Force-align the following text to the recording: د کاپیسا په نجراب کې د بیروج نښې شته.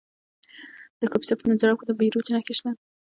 د 0.99 1.01
کاپیسا 1.11 1.33
په 1.37 1.45
نجراب 1.51 1.77
کې 1.79 1.85
د 1.87 1.91
بیروج 1.99 2.25
نښې 2.33 2.53
شته. 2.57 2.69